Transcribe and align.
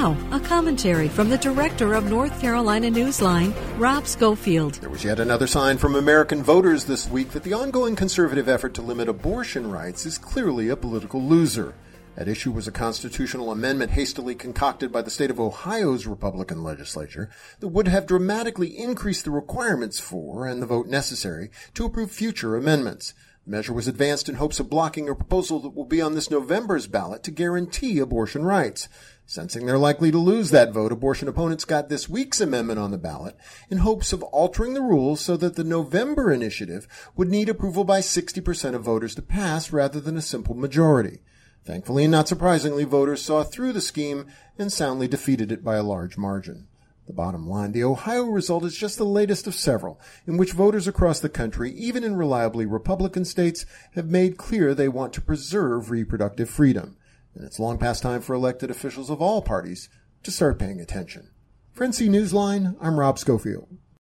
Now, 0.00 0.16
a 0.32 0.40
commentary 0.40 1.08
from 1.08 1.28
the 1.28 1.36
director 1.36 1.92
of 1.92 2.06
North 2.06 2.40
Carolina 2.40 2.90
Newsline, 2.90 3.52
Rob 3.78 4.06
Schofield. 4.06 4.76
There 4.76 4.88
was 4.88 5.04
yet 5.04 5.20
another 5.20 5.46
sign 5.46 5.76
from 5.76 5.94
American 5.94 6.42
voters 6.42 6.86
this 6.86 7.06
week 7.10 7.32
that 7.32 7.42
the 7.42 7.52
ongoing 7.52 7.96
conservative 7.96 8.48
effort 8.48 8.72
to 8.74 8.82
limit 8.82 9.10
abortion 9.10 9.70
rights 9.70 10.06
is 10.06 10.16
clearly 10.16 10.70
a 10.70 10.76
political 10.76 11.20
loser. 11.22 11.74
At 12.16 12.28
issue 12.28 12.50
was 12.50 12.66
a 12.66 12.72
constitutional 12.72 13.52
amendment 13.52 13.90
hastily 13.90 14.34
concocted 14.34 14.90
by 14.90 15.02
the 15.02 15.10
state 15.10 15.30
of 15.30 15.38
Ohio's 15.38 16.06
Republican 16.06 16.62
legislature 16.62 17.28
that 17.58 17.68
would 17.68 17.86
have 17.86 18.06
dramatically 18.06 18.68
increased 18.68 19.26
the 19.26 19.30
requirements 19.30 20.00
for 20.00 20.46
and 20.46 20.62
the 20.62 20.66
vote 20.66 20.86
necessary 20.86 21.50
to 21.74 21.84
approve 21.84 22.10
future 22.10 22.56
amendments. 22.56 23.12
The 23.44 23.50
measure 23.50 23.72
was 23.72 23.88
advanced 23.88 24.28
in 24.28 24.36
hopes 24.36 24.60
of 24.60 24.70
blocking 24.70 25.08
a 25.08 25.14
proposal 25.14 25.60
that 25.60 25.74
will 25.74 25.84
be 25.84 26.00
on 26.00 26.14
this 26.14 26.30
November's 26.30 26.86
ballot 26.86 27.22
to 27.24 27.30
guarantee 27.30 27.98
abortion 27.98 28.44
rights. 28.44 28.88
Sensing 29.30 29.64
they're 29.64 29.78
likely 29.78 30.10
to 30.10 30.18
lose 30.18 30.50
that 30.50 30.72
vote, 30.72 30.90
abortion 30.90 31.28
opponents 31.28 31.64
got 31.64 31.88
this 31.88 32.08
week's 32.08 32.40
amendment 32.40 32.80
on 32.80 32.90
the 32.90 32.98
ballot 32.98 33.36
in 33.70 33.78
hopes 33.78 34.12
of 34.12 34.24
altering 34.24 34.74
the 34.74 34.82
rules 34.82 35.20
so 35.20 35.36
that 35.36 35.54
the 35.54 35.62
November 35.62 36.32
initiative 36.32 36.88
would 37.14 37.28
need 37.28 37.48
approval 37.48 37.84
by 37.84 38.00
60% 38.00 38.74
of 38.74 38.82
voters 38.82 39.14
to 39.14 39.22
pass 39.22 39.72
rather 39.72 40.00
than 40.00 40.16
a 40.16 40.20
simple 40.20 40.56
majority. 40.56 41.20
Thankfully 41.64 42.06
and 42.06 42.10
not 42.10 42.26
surprisingly, 42.26 42.82
voters 42.82 43.22
saw 43.22 43.44
through 43.44 43.72
the 43.72 43.80
scheme 43.80 44.26
and 44.58 44.72
soundly 44.72 45.06
defeated 45.06 45.52
it 45.52 45.62
by 45.62 45.76
a 45.76 45.84
large 45.84 46.18
margin. 46.18 46.66
The 47.06 47.12
bottom 47.12 47.48
line, 47.48 47.70
the 47.70 47.84
Ohio 47.84 48.24
result 48.24 48.64
is 48.64 48.76
just 48.76 48.98
the 48.98 49.04
latest 49.04 49.46
of 49.46 49.54
several 49.54 50.00
in 50.26 50.38
which 50.38 50.54
voters 50.54 50.88
across 50.88 51.20
the 51.20 51.28
country, 51.28 51.70
even 51.74 52.02
in 52.02 52.16
reliably 52.16 52.66
Republican 52.66 53.24
states, 53.24 53.64
have 53.94 54.10
made 54.10 54.36
clear 54.36 54.74
they 54.74 54.88
want 54.88 55.12
to 55.12 55.20
preserve 55.20 55.92
reproductive 55.92 56.50
freedom. 56.50 56.96
And 57.34 57.44
it's 57.44 57.60
long 57.60 57.78
past 57.78 58.02
time 58.02 58.20
for 58.20 58.34
elected 58.34 58.70
officials 58.70 59.10
of 59.10 59.22
all 59.22 59.42
parties 59.42 59.88
to 60.22 60.30
start 60.30 60.58
paying 60.58 60.80
attention. 60.80 61.30
For 61.72 61.86
NC 61.86 62.08
Newsline, 62.08 62.76
I'm 62.80 62.98
Rob 62.98 63.18
Schofield. 63.18 63.68